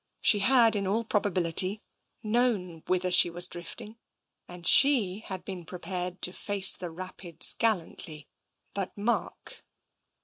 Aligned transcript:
She 0.19 0.39
had 0.39 0.75
in 0.75 0.87
all 0.87 1.03
probability 1.03 1.79
known 2.23 2.81
whither 2.87 3.11
she 3.11 3.29
was 3.29 3.45
drifting, 3.45 3.99
and 4.47 4.65
she 4.65 5.19
had 5.19 5.45
been 5.45 5.63
prepared 5.63 6.23
to 6.23 6.33
face 6.33 6.75
the 6.75 6.89
rapids 6.89 7.53
gallantly. 7.53 8.27
But 8.73 8.97
Mark 8.97 9.63